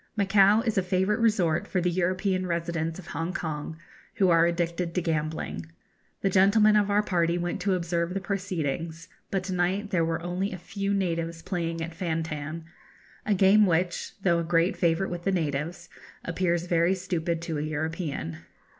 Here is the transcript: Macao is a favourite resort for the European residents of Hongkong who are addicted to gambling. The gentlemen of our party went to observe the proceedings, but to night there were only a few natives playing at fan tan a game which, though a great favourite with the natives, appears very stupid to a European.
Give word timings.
Macao 0.17 0.61
is 0.61 0.79
a 0.79 0.81
favourite 0.81 1.19
resort 1.21 1.67
for 1.67 1.79
the 1.79 1.91
European 1.91 2.47
residents 2.47 2.97
of 2.97 3.09
Hongkong 3.09 3.77
who 4.15 4.31
are 4.31 4.47
addicted 4.47 4.95
to 4.95 4.99
gambling. 5.03 5.67
The 6.21 6.29
gentlemen 6.31 6.75
of 6.75 6.89
our 6.89 7.03
party 7.03 7.37
went 7.37 7.61
to 7.61 7.75
observe 7.75 8.15
the 8.15 8.19
proceedings, 8.19 9.09
but 9.29 9.43
to 9.43 9.53
night 9.53 9.91
there 9.91 10.03
were 10.03 10.19
only 10.23 10.51
a 10.53 10.57
few 10.57 10.91
natives 10.91 11.43
playing 11.43 11.81
at 11.81 11.93
fan 11.93 12.23
tan 12.23 12.65
a 13.27 13.35
game 13.35 13.67
which, 13.67 14.13
though 14.23 14.39
a 14.39 14.43
great 14.43 14.75
favourite 14.75 15.11
with 15.11 15.23
the 15.23 15.31
natives, 15.31 15.87
appears 16.25 16.65
very 16.65 16.95
stupid 16.95 17.39
to 17.43 17.59
a 17.59 17.61
European. 17.61 18.37